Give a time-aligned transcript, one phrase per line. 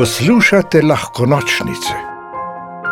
[0.00, 1.94] Poslušate lahko nočnice,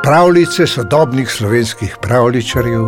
[0.03, 2.85] pravljice sodobnih slovenskih pravličarjev,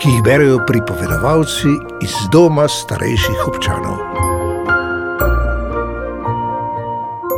[0.00, 1.72] ki jih berijo pripovedovalci
[2.02, 3.96] iz doma starejših občanov.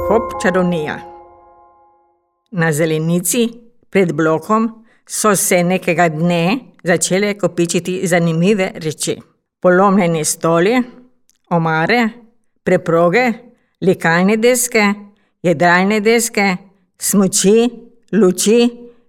[0.08, 0.98] Hop čarovnija.
[2.50, 3.48] Na zelenici
[3.90, 9.20] pred blokom so se nekega dne začele kopičiti zanimive reči.
[9.62, 10.82] Polomljeni stoli,
[11.50, 12.08] omare,
[12.64, 13.32] preproge,
[13.80, 15.05] likalne deske,
[15.46, 16.56] jedralne deske,
[16.98, 17.68] smoči,
[18.12, 18.58] luči,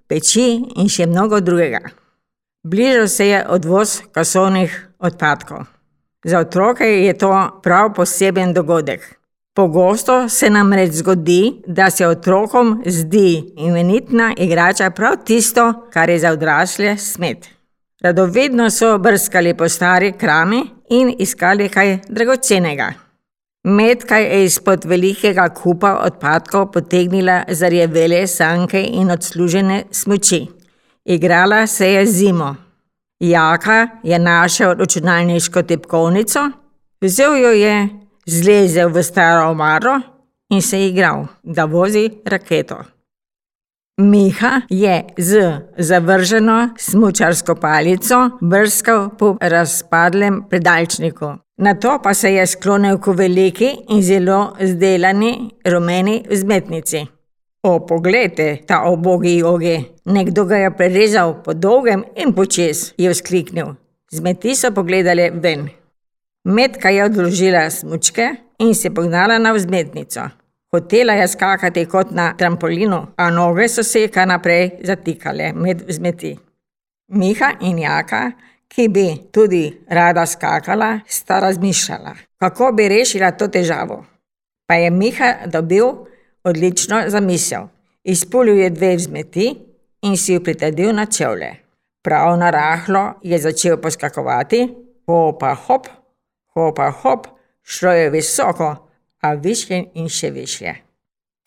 [0.07, 1.81] peči in še mnogo drugega.
[2.67, 5.65] Bližal se je odvoz kasovnih odpadkov.
[6.25, 7.31] Za otroke je to
[7.63, 9.17] prav poseben dogodek.
[9.55, 16.19] Pogosto se nam reč zgodi, da se otrokom zdi imenitna igrača prav tisto, kar je
[16.19, 17.47] za odrasle smet.
[18.01, 23.06] Radovedno so brskali po stari krami in iskali kaj dragocenega.
[23.67, 30.45] Metka je izpod velikega kupa odpadkov potegnila zarjevele sanke in odslužene smuči.
[31.05, 32.55] Igrala se je zimo.
[33.19, 36.39] Jaka je našel računalniško tipkovnico,
[37.01, 37.89] vzel jo je,
[38.25, 39.99] zlezel v staro omaro
[40.49, 42.77] in se igral, da vozi raketo.
[43.97, 51.33] Miha je z zavrženo smučarsko palico brskal po razpadlem predalčniku.
[51.57, 57.07] Nato pa se je sklonil k veliki in zelo zdelani rumeni vzmetnici.
[57.63, 63.73] O, poglejte, ta obogi jogi, nekdo ga je prerezal po dolgem in počez, je vzkliknil.
[64.11, 65.65] Zmeti so pogledali ven.
[66.45, 68.29] Metka je odložila smučke
[68.59, 70.29] in se pognala na vzmetnico.
[70.71, 76.37] Hotela je skakati kot na trampolinu, a noge so se kar naprej zatikale med vzmeti.
[77.07, 78.31] Miha in Jaka
[78.67, 84.05] ki bi tudi rada skakala, sta razmišljala, kako bi rešila to težavo.
[84.67, 85.85] Pa je Miha dobil
[86.43, 87.67] odlično zamisel.
[88.03, 89.47] Izpulil je dve vzmeti
[90.01, 91.55] in si jo pritrdil na čevlje.
[92.03, 94.67] Prav na rahlo je začel poskakovati,
[95.05, 95.87] hopa hop,
[96.53, 97.27] hopa hop,
[97.63, 98.75] šlo je visoko,
[99.21, 100.75] a višje in še višje.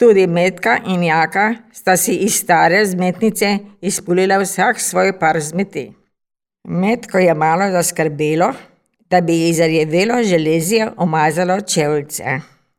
[0.01, 5.91] Tudi Metka in Jaka sta si iz stare zmetnice izpulila vsak svoj par zmeti.
[6.69, 8.53] Metko je malo zaskrbelo,
[9.11, 12.25] da bi ji zarjevelo železje omazalo čevljice.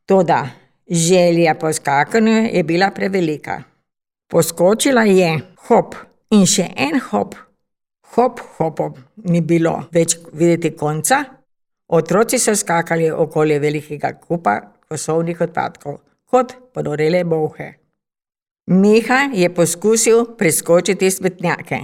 [0.05, 0.49] Toda
[0.89, 3.63] želja po skakanju je bila prevelika.
[4.29, 5.95] Poskočila je, hop
[6.31, 7.35] in še en hop,
[8.15, 11.23] hop, hopom, ni bilo več videti konca.
[11.87, 15.97] Otroci so skakali okoli velikega kupa kosovnih odpadkov,
[16.31, 17.73] kot ponorele bolhe.
[18.71, 21.81] Miha je poskusil preskočiti smetnjake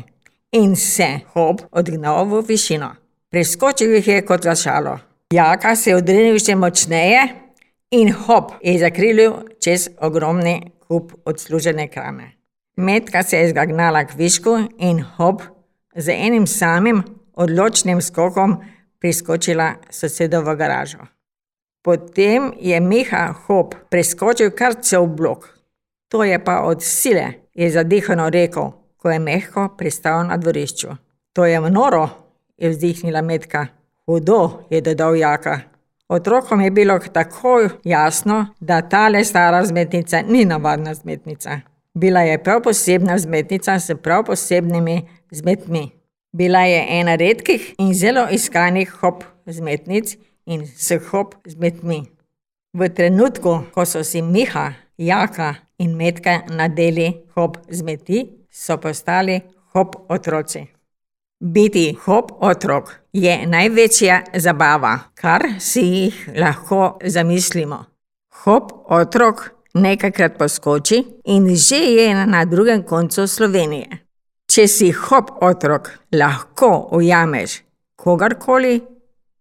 [0.51, 2.95] in se hop odgnal v višino.
[3.31, 4.97] Preskočil jih je kot za šalo.
[5.33, 7.27] Jaka se je odrinil še močneje
[7.91, 12.31] in hop je zakrilil čez ogromni kup odslužene krame.
[12.77, 15.41] Metka se je zgagnala k višku in hop
[15.95, 17.03] z enim samim
[17.33, 18.57] odločnim skokom
[18.99, 21.03] priskočila sosedovo garažo.
[21.83, 25.49] Potem je Miha hop preskočil kar cel blok.
[26.11, 30.87] To je pa od sile, je zadihano rekel, ko je mehko pristal na dvorišču.
[31.33, 32.09] To je noro,
[32.57, 33.67] je vzdihnila Metka.
[34.05, 35.59] Hudo, je dodal Jaka.
[36.09, 41.59] Otrokom je bilo tako jasno, da tale stara zmetnica ni navadna zmetnica.
[41.93, 45.91] Bila je prav posebna zmetnica s prav posebnimi zmetmi.
[46.31, 52.03] Bila je ena redkih in zelo iskanih hop zmetnic in s hop zmetmi.
[52.73, 59.41] V trenutku, ko so si Miha, Jaka in Metka nadeli hop zmeti, so postali
[59.73, 60.65] hop otroci.
[61.39, 67.83] Biti hop otrok je največja zabava, kar si jih lahko zamislimo.
[68.43, 74.01] Hop otrok nekajkrat poskoči in že je na drugem koncu Slovenije.
[74.47, 77.61] Če si hop otrok, lahko ujameš
[77.95, 78.81] kogarkoli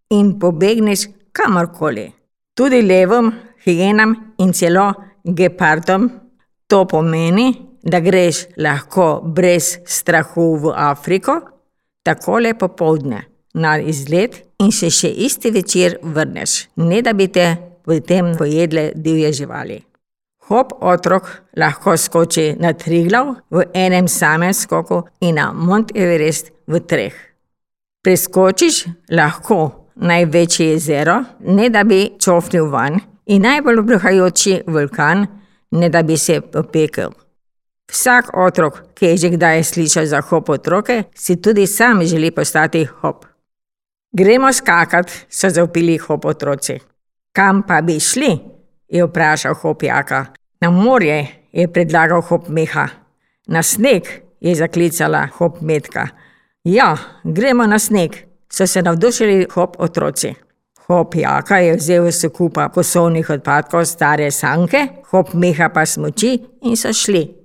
[0.09, 2.11] in pobegneš kamorkoli.
[2.53, 3.31] Tudi levom,
[3.65, 4.93] hienam in celo
[5.23, 6.09] gepardom.
[6.67, 11.39] To pomeni, da greš lahko brez strahu v Afriko,
[12.03, 17.55] takole popoldne na izlet in se še isti večer vrneš, ne da bi te
[17.87, 19.81] v tem pojedle divje živali.
[20.47, 21.27] Hop otrok
[21.59, 27.15] lahko skoči na Triglav v enem samem skoku in na Mont Everest v treh.
[28.03, 35.25] Preskočiš lahko največje jezero, ne da bi čofnil van, in najbolj bruhajoči vulkan,
[35.71, 37.11] ne da bi se opekel.
[37.91, 42.85] Vsak otrok, ki je že kdaj slišal za hop otroke, si tudi sam želi postati
[43.01, 43.25] hop.
[44.11, 46.79] Gremo skakat, so zaupili hop otroci.
[47.31, 48.57] Kam pa bi šli?
[48.89, 50.25] je vprašal hop jaka.
[50.61, 52.87] Na morje, je predlagal hop meha.
[53.47, 54.03] Na sneg
[54.39, 56.07] je zaklicala hop metka.
[56.63, 58.15] Ja, gremo na sneg,
[58.49, 60.33] so se navdušili hop otroci.
[60.87, 66.77] Hop jaka je vzel s kupa kosovnih odpadkov stare sanke, hop meha pa smoči in
[66.77, 67.36] so šli.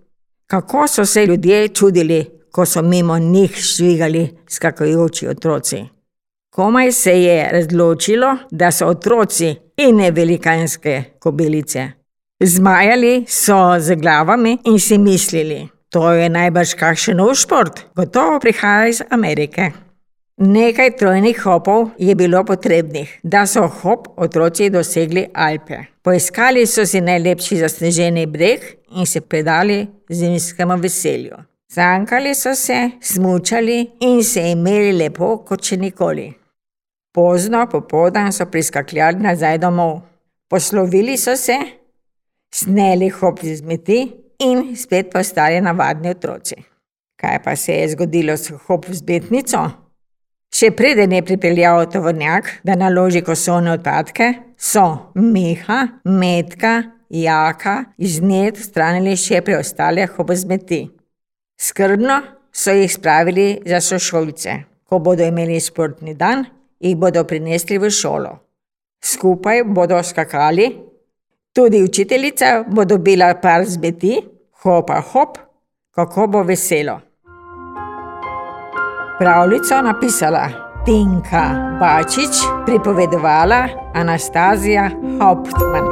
[0.53, 5.85] Kako so se ljudje čudili, ko so mimo njih švigali skakajoči otroci.
[6.51, 11.89] Komaj se je razločilo, da so otroci in ne velikanske kobelice.
[12.41, 18.89] Zmajali so z glavami in si mislili, to je najbrž kakšen nov šport, gotovo prihaja
[18.89, 19.71] iz Amerike.
[20.37, 25.79] Nekaj trojnih hopov je bilo potrebnih, da so hop otroci dosegli Alpe.
[26.03, 28.61] Poiskali so si najlepši zasneženi breg
[28.95, 31.37] in se predali zimskemu veselju.
[31.75, 36.27] Zankali so se, smučali in se imeli lepo kot še nikoli.
[37.13, 40.01] Pozno popoldan so priskakljali nazaj domov.
[40.49, 41.57] Poslovili so se,
[42.55, 44.03] sneli hop iz zmeti
[44.45, 46.57] in spet postali navadni otroci.
[47.17, 49.63] Kaj pa se je zgodilo s hop vzbetnico?
[50.53, 58.53] Še preden je pripeljal tovornjak, da naloži kosovne odpadke, so Miha, Metka, Jaka iz nje
[58.57, 60.87] stranili še preostale hop zmeti.
[61.61, 62.21] Skrbno
[62.53, 64.55] so jih spravili za sošolce.
[64.89, 66.45] Ko bodo imeli sportni dan,
[66.81, 68.33] jih bodo prinesli v šolo.
[69.05, 70.71] Skupaj bodo skakali,
[71.53, 74.17] tudi učiteljica bo dobila par zbeti,
[74.63, 75.39] hopa hop,
[75.95, 77.01] kako bo veselo.
[79.19, 80.49] Pravljico napisala
[80.85, 81.45] Tinka
[81.81, 85.92] Bačič, pripovedovala Anastazija Hauptmann.